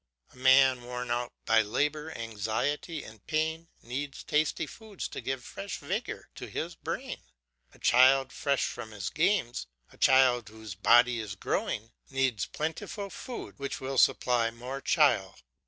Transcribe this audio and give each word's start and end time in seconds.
A 0.33 0.35
man 0.35 0.81
worn 0.83 1.11
out 1.11 1.31
by 1.45 1.61
labour, 1.61 2.11
anxiety, 2.17 3.03
and 3.03 3.23
pain 3.27 3.67
needs 3.83 4.23
tasty 4.23 4.65
foods 4.65 5.07
to 5.09 5.21
give 5.21 5.43
fresh 5.45 5.77
vigour 5.77 6.27
to 6.33 6.47
his 6.49 6.73
brain; 6.73 7.21
a 7.71 7.77
child 7.77 8.33
fresh 8.33 8.65
from 8.65 8.89
his 8.93 9.11
games, 9.11 9.67
a 9.91 9.97
child 9.97 10.49
whose 10.49 10.73
body 10.73 11.19
is 11.19 11.35
growing, 11.35 11.91
needs 12.09 12.47
plentiful 12.47 13.11
food 13.11 13.59
which 13.59 13.79
will 13.79 13.99
supply 13.99 14.49
more 14.49 14.81
chyle. 14.81 15.37